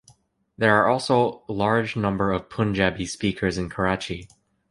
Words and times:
There 0.57 0.75
are 0.77 0.87
also 0.87 1.43
large 1.47 1.95
number 1.95 2.31
of 2.31 2.49
Punjabi 2.49 3.05
speakers 3.05 3.59
in 3.59 3.69
Karachi. 3.69 4.27